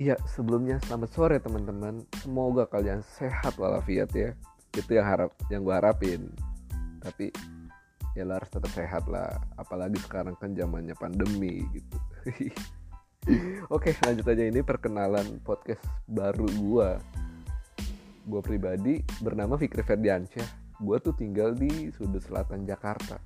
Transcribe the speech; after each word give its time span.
Iya, 0.00 0.16
sebelumnya 0.24 0.80
selamat 0.88 1.10
sore 1.12 1.36
teman-teman. 1.44 2.00
Semoga 2.24 2.64
kalian 2.64 3.04
sehat 3.20 3.60
walafiat 3.60 4.08
ya. 4.16 4.32
Itu 4.72 4.96
yang 4.96 5.04
harap 5.04 5.36
yang 5.52 5.60
gue 5.60 5.76
harapin. 5.76 6.32
Tapi 7.04 7.28
ya 8.16 8.24
lo 8.24 8.40
harus 8.40 8.48
tetap 8.48 8.72
sehat 8.72 9.04
lah. 9.12 9.28
Apalagi 9.60 10.00
sekarang 10.00 10.40
kan 10.40 10.56
zamannya 10.56 10.96
pandemi 10.96 11.68
gitu. 11.76 11.96
Oke, 13.76 13.92
lanjut 14.00 14.24
aja 14.24 14.40
ini 14.48 14.64
perkenalan 14.64 15.36
podcast 15.44 15.84
baru 16.08 16.48
gue. 16.48 16.90
Gue 18.24 18.40
pribadi 18.40 19.04
bernama 19.20 19.60
Fikri 19.60 19.84
Ferdiansyah. 19.84 20.80
Gue 20.80 20.96
tuh 21.04 21.12
tinggal 21.12 21.52
di 21.52 21.92
sudut 21.92 22.24
selatan 22.24 22.64
Jakarta. 22.64 23.20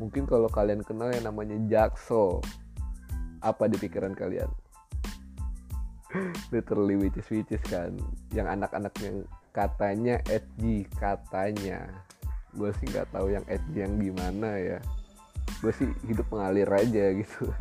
Mungkin 0.00 0.24
kalau 0.24 0.48
kalian 0.48 0.80
kenal 0.80 1.12
yang 1.12 1.28
namanya 1.28 1.60
Jaksel. 1.68 2.40
Apa 3.44 3.68
di 3.68 3.76
pikiran 3.76 4.16
kalian? 4.16 4.48
Literally 6.54 6.96
which 6.96 7.18
is 7.18 7.64
kan. 7.66 7.96
Yang 8.32 8.48
anak-anak 8.58 8.94
yang 9.00 9.16
katanya 9.52 10.16
edgy 10.28 10.88
katanya. 10.96 11.88
Gue 12.52 12.72
sih 12.80 12.86
nggak 12.88 13.12
tahu 13.12 13.32
yang 13.32 13.44
edgy 13.48 13.84
yang 13.84 13.96
gimana 13.96 14.50
ya. 14.56 14.78
Gue 15.60 15.72
sih 15.76 15.88
hidup 16.08 16.28
mengalir 16.32 16.68
aja 16.68 17.04
gitu. 17.16 17.44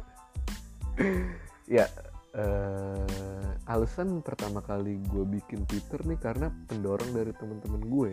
Ya 1.72 1.88
uh, 2.36 3.56
alasan 3.64 4.20
pertama 4.20 4.60
kali 4.60 5.00
gue 5.08 5.24
bikin 5.24 5.64
twitter 5.64 6.04
nih 6.04 6.20
karena 6.20 6.52
pendorong 6.68 7.16
dari 7.16 7.32
temen-temen 7.32 7.88
gue 7.88 8.12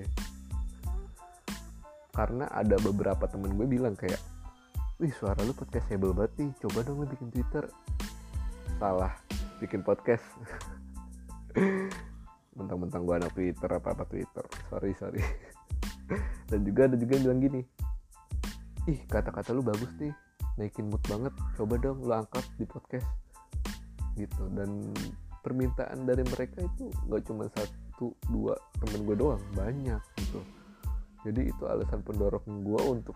karena 2.15 2.51
ada 2.51 2.75
beberapa 2.83 3.31
temen 3.31 3.55
gue 3.55 3.67
bilang 3.67 3.95
kayak 3.95 4.19
wih 4.99 5.15
suara 5.15 5.39
lu 5.47 5.55
podcastable 5.55 6.11
banget 6.11 6.35
nih 6.43 6.51
coba 6.67 6.83
dong 6.83 7.03
lu 7.03 7.07
bikin 7.07 7.31
twitter. 7.31 7.71
Salah 8.79 9.15
bikin 9.59 9.83
podcast. 9.83 10.25
Mentang-mentang 12.59 13.07
gue 13.07 13.15
anak 13.19 13.33
Twitter 13.35 13.71
apa 13.71 13.95
apa 13.95 14.05
Twitter. 14.07 14.45
Sorry 14.71 14.95
sorry. 14.99 15.23
Dan 16.51 16.65
juga 16.65 16.89
ada 16.89 16.97
juga 16.97 17.19
yang 17.19 17.25
bilang 17.31 17.43
gini 17.45 17.63
ih 18.89 19.05
kata-kata 19.05 19.53
lu 19.53 19.61
bagus 19.61 19.93
nih 20.01 20.11
naikin 20.57 20.89
mood 20.89 21.05
banget. 21.07 21.31
Coba 21.55 21.77
dong 21.77 22.01
lu 22.03 22.13
angkat 22.17 22.43
di 22.57 22.65
podcast. 22.65 23.07
Gitu. 24.17 24.43
Dan 24.57 24.91
permintaan 25.45 26.09
dari 26.09 26.25
mereka 26.25 26.65
itu 26.65 26.91
nggak 27.07 27.23
cuma 27.29 27.47
satu 27.53 28.17
dua 28.33 28.57
temen 28.81 29.05
gue 29.05 29.17
doang 29.17 29.43
banyak 29.55 30.01
gitu. 30.19 30.41
Jadi 31.29 31.53
itu 31.53 31.63
alasan 31.69 32.01
pendorong 32.01 32.65
gue 32.65 32.83
untuk 32.89 33.15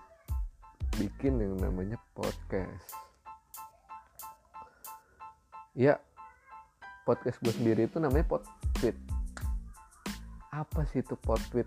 bikin 1.01 1.41
yang 1.41 1.57
namanya 1.57 1.97
podcast. 2.13 2.95
Ya 5.73 5.97
podcast 7.03 7.39
gue 7.43 7.55
sendiri 7.55 7.91
itu 7.91 7.99
namanya 7.99 8.27
pot 8.27 8.43
tweet. 8.79 8.95
Apa 10.55 10.87
sih 10.91 11.03
itu 11.03 11.19
pot 11.19 11.41
tweet? 11.51 11.67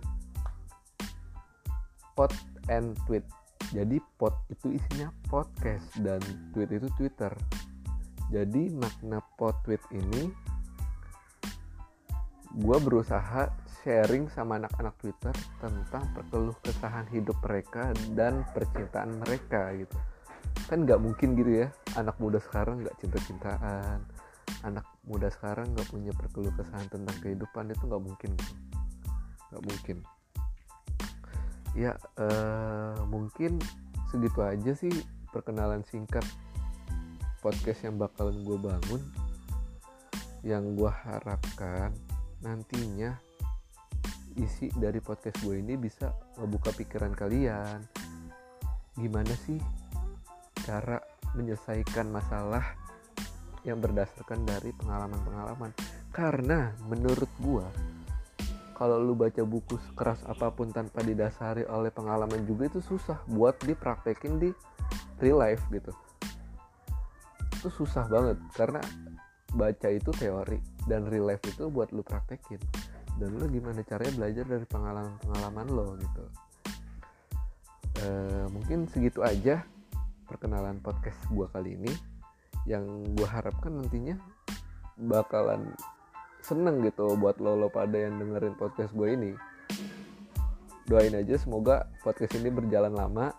Pot 2.15 2.31
and 2.71 2.95
tweet. 3.07 3.25
Jadi 3.73 3.99
pot 4.15 4.35
itu 4.47 4.77
isinya 4.77 5.11
podcast 5.27 5.89
dan 5.99 6.21
tweet 6.55 6.71
itu 6.71 6.87
twitter. 6.95 7.33
Jadi 8.31 8.71
makna 8.73 9.19
pot 9.35 9.59
tweet 9.67 9.81
ini 9.91 10.31
gue 12.55 12.77
berusaha 12.79 13.51
sharing 13.83 14.31
sama 14.31 14.55
anak-anak 14.55 14.95
Twitter 15.03 15.35
tentang 15.59 16.07
perkeluh 16.15 16.55
kesahan 16.63 17.03
hidup 17.11 17.35
mereka 17.43 17.91
dan 18.15 18.47
percintaan 18.55 19.19
mereka 19.27 19.75
gitu. 19.75 19.97
Kan 20.71 20.87
nggak 20.87 21.03
mungkin 21.03 21.35
gitu 21.35 21.67
ya 21.67 21.67
anak 21.99 22.15
muda 22.17 22.39
sekarang 22.39 22.81
nggak 22.81 22.95
cinta-cintaan 23.03 24.14
anak 24.65 24.85
muda 25.05 25.29
sekarang 25.29 25.77
nggak 25.77 25.93
punya 25.93 26.09
perkeluh 26.17 26.49
kesahan 26.57 26.89
tentang 26.89 27.13
kehidupan 27.21 27.69
itu 27.69 27.85
nggak 27.85 28.03
mungkin 28.03 28.31
nggak 29.53 29.63
mungkin. 29.63 29.97
Ya 31.77 31.93
uh, 32.17 32.97
mungkin 33.05 33.61
segitu 34.09 34.41
aja 34.41 34.73
sih 34.73 34.91
perkenalan 35.29 35.85
singkat 35.85 36.25
podcast 37.45 37.85
yang 37.85 38.01
bakalan 38.01 38.41
gue 38.41 38.57
bangun. 38.57 39.01
Yang 40.41 40.63
gue 40.81 40.91
harapkan 40.91 41.93
nantinya 42.41 43.13
isi 44.35 44.73
dari 44.75 44.97
podcast 44.99 45.39
gue 45.45 45.61
ini 45.61 45.77
bisa 45.77 46.09
ngebuka 46.41 46.73
pikiran 46.73 47.13
kalian. 47.13 47.85
Gimana 48.97 49.31
sih 49.45 49.61
cara 50.65 50.97
menyelesaikan 51.37 52.09
masalah 52.09 52.84
yang 53.65 53.81
berdasarkan 53.81 54.45
dari 54.45 54.71
pengalaman-pengalaman. 54.77 55.73
Karena 56.13 56.71
menurut 56.85 57.29
gua 57.41 57.67
kalau 58.75 58.99
lu 58.99 59.15
baca 59.15 59.39
buku 59.47 59.79
keras 59.95 60.19
apa 60.27 60.51
pun 60.51 60.69
tanpa 60.69 60.99
didasari 60.99 61.63
oleh 61.65 61.89
pengalaman 61.89 62.43
juga 62.43 62.67
itu 62.67 62.83
susah 62.83 63.23
buat 63.31 63.55
dipraktekin 63.63 64.35
di 64.35 64.51
real 65.23 65.39
life 65.39 65.63
gitu. 65.71 65.95
Itu 67.55 67.71
susah 67.71 68.05
banget 68.11 68.37
karena 68.53 68.83
baca 69.55 69.87
itu 69.87 70.11
teori 70.19 70.59
dan 70.91 71.07
real 71.07 71.31
life 71.31 71.43
itu 71.47 71.71
buat 71.71 71.95
lu 71.95 72.03
praktekin. 72.03 72.59
Dan 73.15 73.39
lu 73.39 73.47
gimana 73.47 73.79
caranya 73.87 74.11
belajar 74.19 74.43
dari 74.43 74.67
pengalaman-pengalaman 74.67 75.67
lo 75.71 75.95
gitu. 75.95 76.23
E, 77.95 78.07
mungkin 78.51 78.91
segitu 78.91 79.23
aja 79.23 79.63
perkenalan 80.27 80.83
podcast 80.83 81.15
gua 81.31 81.47
kali 81.47 81.79
ini 81.79 82.14
yang 82.65 83.05
gue 83.13 83.27
harapkan 83.29 83.77
nantinya 83.77 84.17
bakalan 84.97 85.73
seneng 86.45 86.85
gitu 86.85 87.17
buat 87.17 87.41
lo 87.41 87.57
lo 87.57 87.69
pada 87.73 87.97
yang 87.97 88.21
dengerin 88.21 88.53
podcast 88.57 88.93
gue 88.93 89.13
ini. 89.13 89.31
Doain 90.85 91.17
aja 91.17 91.41
semoga 91.41 91.89
podcast 92.05 92.37
ini 92.37 92.53
berjalan 92.53 92.93
lama 92.93 93.33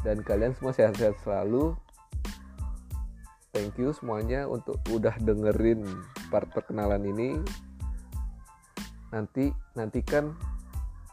dan 0.00 0.24
kalian 0.24 0.56
semua 0.56 0.72
sehat-sehat 0.72 1.20
selalu. 1.20 1.76
Thank 3.52 3.76
you 3.80 3.92
semuanya 3.92 4.48
untuk 4.48 4.80
udah 4.88 5.12
dengerin 5.20 5.84
part 6.32 6.48
perkenalan 6.52 7.04
ini. 7.04 7.36
Nanti 9.12 9.52
nantikan 9.76 10.36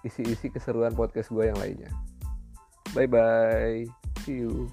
isi-isi 0.04 0.52
keseruan 0.52 0.96
podcast 0.96 1.32
gue 1.32 1.52
yang 1.52 1.60
lainnya. 1.60 1.92
Bye 2.96 3.12
bye 3.12 3.84
see 4.26 4.42
you 4.42 4.72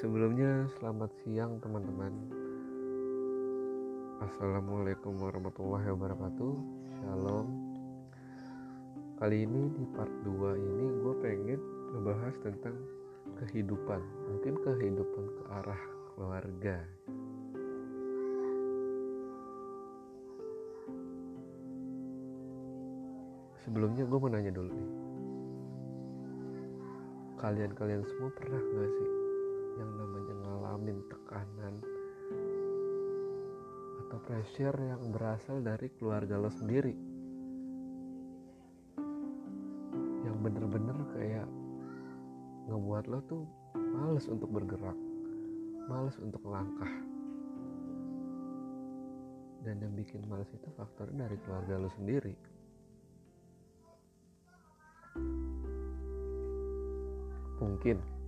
sebelumnya 0.00 0.64
selamat 0.80 1.12
siang 1.20 1.60
teman-teman. 1.60 2.08
Assalamualaikum 4.24 5.12
warahmatullahi 5.20 5.92
wabarakatuh. 5.92 6.52
Shalom. 6.96 7.46
Kali 9.20 9.44
ini 9.44 9.68
di 9.76 9.84
part 9.92 10.08
2 10.24 10.56
ini 10.56 10.84
gue 11.04 11.14
pengen 11.20 11.60
ngebahas 11.92 12.32
tentang 12.40 12.80
kehidupan. 13.44 14.00
Mungkin 14.00 14.54
kehidupan 14.64 15.24
ke 15.36 15.42
arah 15.60 15.82
keluarga. 16.16 16.80
Sebelumnya 23.68 24.08
gue 24.08 24.16
mau 24.16 24.32
nanya 24.32 24.48
dulu 24.48 24.72
nih. 24.72 24.92
Kalian-kalian 27.36 28.00
semua 28.08 28.32
pernah 28.32 28.60
gak 28.64 28.92
sih 28.96 29.19
yang 29.80 29.90
namanya 29.96 30.34
ngalamin 30.44 30.98
tekanan 31.08 31.74
atau 34.04 34.18
pressure 34.28 34.76
yang 34.76 35.08
berasal 35.08 35.64
dari 35.64 35.88
keluarga 35.96 36.36
lo 36.36 36.52
sendiri. 36.52 36.92
Yang 40.28 40.36
bener-bener 40.44 40.98
kayak 41.16 41.48
ngebuat 42.68 43.08
lo 43.08 43.24
tuh 43.24 43.48
males 43.72 44.28
untuk 44.28 44.52
bergerak 44.52 44.98
males 45.90 46.14
untuk 46.22 46.46
langkah. 46.46 46.92
Dan 49.66 49.82
yang 49.82 49.92
bikin 49.98 50.22
males 50.30 50.46
itu 50.54 50.70
faktornya 50.78 51.26
dari 51.26 51.36
keluarga 51.42 51.82
lo 51.82 51.90
sendiri. 51.98 52.34
Mungkin 57.60 58.19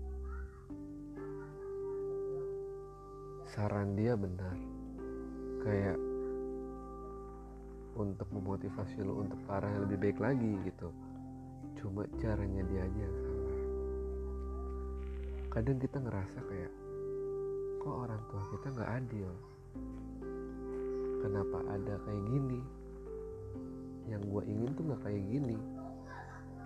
saran 3.52 3.92
dia 3.92 4.16
benar. 4.16 4.56
Kayak 5.60 6.00
untuk 7.92 8.24
memotivasi 8.32 9.04
lo 9.04 9.20
untuk 9.20 9.36
arah 9.52 9.68
yang 9.68 9.84
lebih 9.84 10.08
baik 10.08 10.18
lagi 10.24 10.52
gitu. 10.64 10.88
Cuma 11.76 12.08
caranya 12.16 12.64
dia 12.64 12.88
aja 12.88 13.00
yang 13.04 13.18
salah. 13.20 13.56
Kadang 15.52 15.78
kita 15.84 16.00
ngerasa 16.00 16.38
kayak 16.48 16.72
kok 17.84 17.96
orang 18.08 18.22
tua 18.32 18.42
kita 18.56 18.66
nggak 18.72 18.92
adil? 19.04 19.30
Kenapa 21.20 21.58
ada 21.68 21.94
kayak 22.08 22.24
gini? 22.32 22.60
Yang 24.08 24.22
gue 24.32 24.42
ingin 24.48 24.70
tuh 24.72 24.84
nggak 24.88 25.02
kayak 25.04 25.22
gini 25.28 25.56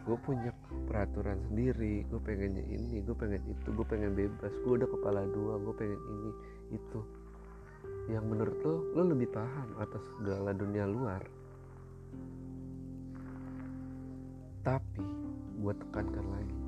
gue 0.07 0.19
punya 0.23 0.55
peraturan 0.87 1.43
sendiri 1.51 2.07
gue 2.07 2.21
pengennya 2.23 2.63
ini 2.63 3.03
gue 3.03 3.17
pengen 3.19 3.43
itu 3.51 3.69
gue 3.75 3.87
pengen 3.91 4.15
bebas 4.15 4.55
gue 4.63 4.73
udah 4.79 4.87
kepala 4.87 5.27
dua 5.35 5.59
gue 5.59 5.75
pengen 5.75 5.99
ini 5.99 6.31
itu. 6.79 7.01
Yang 8.07 8.25
menurut 8.31 8.59
lo 8.63 8.75
lo 8.95 9.03
lebih 9.03 9.27
paham 9.35 9.69
atas 9.83 10.03
segala 10.15 10.55
dunia 10.55 10.87
luar. 10.87 11.27
Tapi 14.63 15.03
gue 15.59 15.75
tekankan 15.75 16.27
lagi. 16.31 16.61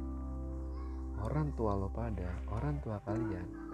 Orang 1.22 1.54
tua 1.54 1.78
lo 1.78 1.90
pada 1.94 2.30
orang 2.50 2.82
tua 2.82 2.98
kalian 3.06 3.70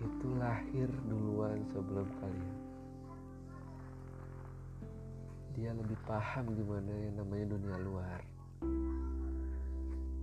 itu 0.00 0.28
lahir 0.40 0.88
duluan 1.12 1.60
sebelum 1.76 2.08
kalian 2.24 2.59
dia 5.60 5.76
lebih 5.76 5.98
paham 6.08 6.56
gimana 6.56 6.88
yang 6.88 7.20
namanya 7.20 7.52
dunia 7.52 7.76
luar. 7.84 8.20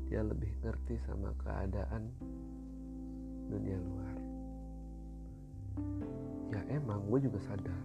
Dia 0.10 0.26
lebih 0.26 0.50
ngerti 0.66 0.98
sama 1.06 1.30
keadaan 1.46 2.10
dunia 3.46 3.78
luar. 3.78 4.16
Ya 6.58 6.62
emang 6.74 7.06
gue 7.06 7.30
juga 7.30 7.38
sadar. 7.46 7.82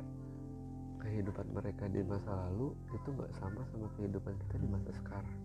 Kehidupan 1.04 1.44
mereka 1.52 1.92
di 1.92 2.00
masa 2.00 2.32
lalu 2.32 2.72
itu 2.88 3.08
gak 3.20 3.32
sama 3.36 3.60
sama 3.68 3.84
kehidupan 4.00 4.32
kita 4.48 4.56
di 4.56 4.68
masa 4.72 4.90
sekarang. 4.96 5.38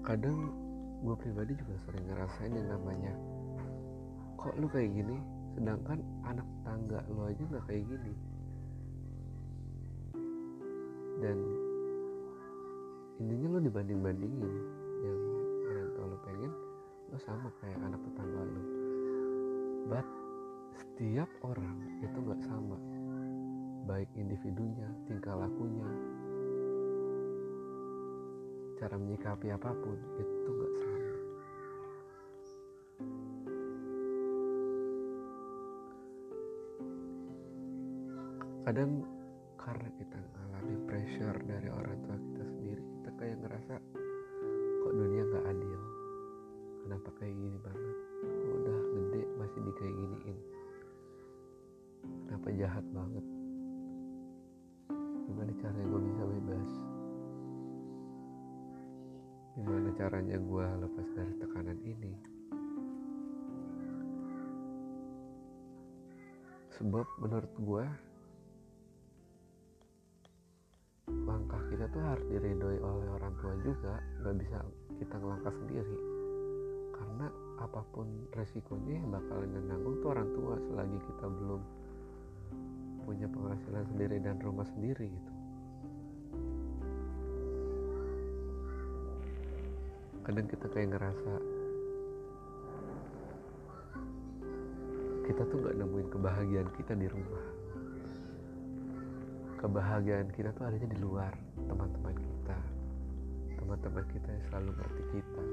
Kadang 0.00 0.38
gue 1.04 1.14
pribadi 1.20 1.52
juga 1.60 1.76
sering 1.84 2.08
ngerasain 2.08 2.56
yang 2.56 2.68
namanya 2.72 3.12
kok 4.40 4.56
lu 4.56 4.68
kayak 4.72 4.88
gini 4.92 5.33
sedangkan 5.54 5.98
anak 6.26 6.48
tangga 6.66 7.00
lu 7.08 7.30
aja 7.30 7.42
nggak 7.46 7.64
kayak 7.70 7.84
gini. 7.86 8.12
Dan 11.22 11.38
intinya 13.22 13.46
lo 13.54 13.58
dibanding 13.62 14.00
bandingin 14.02 14.54
yang 15.06 15.20
orang 15.70 15.88
tua 15.94 16.06
lo 16.10 16.18
pengen 16.26 16.52
lo 17.14 17.18
sama 17.22 17.48
kayak 17.62 17.78
anak 17.78 18.00
tetangga 18.02 18.42
lo 18.42 18.62
but 19.86 20.06
setiap 20.74 21.30
orang 21.46 21.76
itu 22.02 22.18
nggak 22.18 22.42
sama. 22.42 22.78
Baik 23.84 24.08
individunya 24.16 24.88
tingkah 25.06 25.36
lakunya 25.36 25.90
cara 28.80 28.96
menyikapi 28.98 29.48
apa 29.54 29.70
pun 29.70 29.96
itu 30.18 30.33
kadang 38.64 39.04
karena 39.60 39.88
kita 40.00 40.16
mengalami 40.16 40.76
pressure 40.88 41.36
dari 41.44 41.68
orang 41.68 42.00
tua 42.00 42.16
kita 42.16 42.44
sendiri 42.48 42.80
kita 42.80 43.10
kayak 43.20 43.36
ngerasa 43.44 43.74
kok 44.80 44.92
dunia 44.96 45.22
gak 45.36 45.44
adil? 45.52 45.80
Kenapa 46.84 47.08
kayak 47.20 47.36
gini 47.36 47.58
banget? 47.60 47.96
Kok 48.24 48.54
udah 48.56 48.78
gede 48.88 49.22
masih 49.36 49.60
di 49.60 49.72
kayak 49.76 49.94
giniin? 50.00 50.38
Kenapa 52.24 52.48
jahat 52.56 52.84
banget? 52.88 53.26
Gimana 55.28 55.52
caranya 55.60 55.84
gue 55.84 56.00
bisa 56.08 56.22
bebas? 56.24 56.70
Gimana 59.60 59.88
caranya 59.92 60.36
gue 60.40 60.66
lepas 60.88 61.08
dari 61.12 61.34
tekanan 61.36 61.78
ini? 61.84 62.12
Sebab 66.80 67.06
menurut 67.20 67.52
gue 67.60 67.84
langkah 71.44 71.60
kita 71.68 71.84
tuh 71.92 72.00
harus 72.00 72.24
diridhoi 72.32 72.80
oleh 72.80 73.08
orang 73.20 73.36
tua 73.36 73.52
juga 73.60 74.00
nggak 74.24 74.36
bisa 74.40 74.64
kita 74.96 75.14
ngelangkah 75.20 75.52
sendiri. 75.52 75.98
Karena 76.96 77.26
apa 77.60 77.84
pun 77.92 78.08
resikonya 78.32 78.96
yang 78.96 79.12
bakalan 79.12 79.52
yang 79.52 79.84
tuh 80.00 80.08
orang 80.08 80.28
tua 80.32 80.56
selagi 80.56 80.98
kita 81.04 81.26
belum 81.28 81.60
punya 83.04 83.28
penghasilan 83.28 83.84
sendiri 83.92 84.16
dan 84.24 84.40
rumah 84.40 84.64
sendiri 84.72 85.04
gitu. 85.12 85.32
Kadang 90.24 90.48
kita 90.48 90.66
kayak 90.72 90.96
ngerasa 90.96 91.32
kita 95.28 95.42
tuh 95.52 95.56
gak 95.60 95.76
nemuin 95.76 96.08
kebahagiaan 96.08 96.70
kita 96.72 96.96
di 96.96 97.04
rumah 97.12 97.63
kebahagiaan 99.64 100.28
kita 100.36 100.52
tuh 100.52 100.68
adanya 100.68 100.92
di 100.92 101.00
luar 101.00 101.32
teman-teman 101.56 102.12
kita. 102.12 102.58
Teman-teman 103.56 104.04
kita 104.12 104.28
yang 104.28 104.44
selalu 104.52 104.70
ngerti 104.76 105.02
kita. 105.16 105.44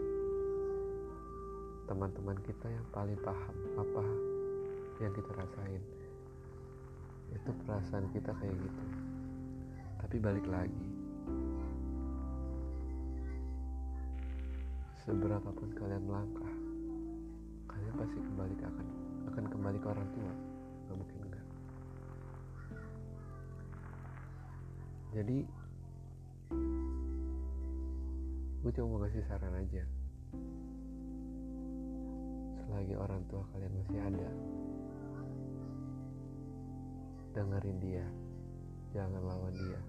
Teman-teman 1.87 2.37
kita 2.43 2.67
yang 2.67 2.85
paling 2.91 3.15
paham 3.23 3.55
apa 3.79 4.03
yang 4.99 5.15
kita 5.15 5.31
rasain. 5.31 5.83
Itu 7.31 7.55
perasaan 7.63 8.11
kita 8.11 8.35
kayak 8.35 8.51
gitu. 8.51 8.83
Tapi 10.03 10.15
balik 10.19 10.43
lagi. 10.51 10.87
Seberapapun 15.07 15.71
kalian 15.71 16.03
melangkah 16.03 16.53
kalian 17.71 17.95
pasti 17.95 18.19
kembali 18.19 18.53
ke 18.59 18.65
akan 18.67 18.87
akan 19.31 19.45
kembali 19.55 19.77
ke 19.79 19.87
orang 19.87 20.09
tua. 20.11 20.33
Nggak 20.83 20.97
mungkin 20.99 21.19
enggak 21.31 21.40
jadi 25.11 25.43
gue 28.63 28.71
cuma 28.71 28.95
mau 28.95 29.01
kasih 29.03 29.27
saran 29.27 29.51
aja. 29.59 29.83
Selagi 32.63 32.95
orang 32.95 33.19
tua 33.27 33.43
kalian 33.51 33.75
masih 33.75 33.99
ada 33.99 34.29
dengerin 37.35 37.77
dia. 37.83 38.05
Jangan 38.95 39.19
lawan 39.27 39.51
dia. 39.51 39.81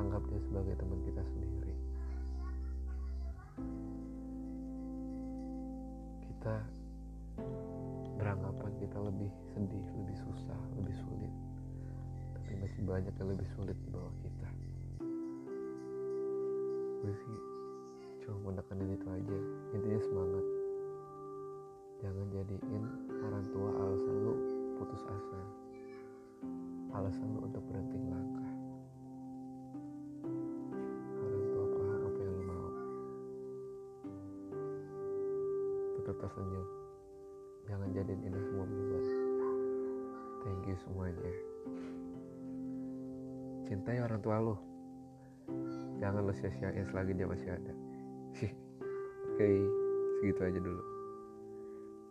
Anggap 0.00 0.24
dia 0.32 0.40
sebagai 0.48 0.74
teman 0.80 1.00
kita 1.04 1.22
sendiri. 1.36 1.74
Kita 6.32 6.56
beranggapan 8.16 8.72
kita 8.80 8.98
lebih 9.04 9.32
sedih, 9.52 9.86
lebih 10.00 10.16
susah, 10.24 10.60
lebih 10.80 10.96
sulit 11.04 11.51
masih 12.58 12.82
banyak 12.84 13.14
yang 13.16 13.28
lebih 13.32 13.48
sulit 13.56 13.76
di 13.78 13.88
bawah 13.88 14.14
kita. 14.20 14.48
Gue 17.02 17.14
sih 17.14 17.38
cuma 18.26 18.52
nekenin 18.54 18.94
itu 18.94 19.06
aja. 19.08 19.38
Intinya 19.72 20.00
semangat. 20.02 20.44
Jangan 22.02 22.26
jadiin 22.34 22.84
orang 23.22 23.44
tua 23.54 23.70
alasan 23.78 24.16
lu 24.26 24.34
putus 24.76 25.02
asa. 25.06 25.40
Alasan 26.92 27.26
lu 27.32 27.40
untuk 27.46 27.62
berhenti 27.70 27.96
melangkah 27.96 28.50
orang 31.22 31.44
tua 31.48 31.64
paham 31.72 32.00
apa 32.04 32.18
yang 32.20 32.32
lu 32.36 32.42
mau. 32.44 32.68
Tetap 35.96 36.16
tersenyum 36.20 36.82
jangan 37.72 37.88
jadiin 37.94 38.20
ini 38.26 38.38
semua 38.42 38.64
beban 38.66 39.04
thank 40.42 40.62
you 40.66 40.76
semuanya 40.82 41.30
cintai 43.66 43.98
orang 44.02 44.20
tua 44.22 44.38
lo 44.42 44.56
jangan 46.02 46.26
lo 46.26 46.32
sia-siain 46.34 46.86
selagi 46.90 47.14
dia 47.14 47.26
masih 47.30 47.50
ada. 47.50 47.72
Oke 48.32 48.48
okay, 49.38 49.56
segitu 50.18 50.40
aja 50.42 50.60
dulu. 50.60 50.82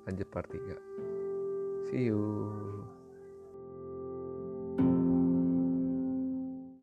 Lanjut 0.07 0.27
part 0.31 0.47
3 0.49 1.11
see 1.91 2.07
you 2.07 2.21